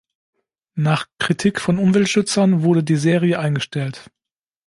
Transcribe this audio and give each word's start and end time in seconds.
Nach 0.73 1.05
Kritik 1.19 1.61
von 1.61 1.77
Umweltschützern 1.77 2.63
wurde 2.63 2.83
die 2.83 2.95
Serie 2.95 3.37
eingestellt. 3.37 4.09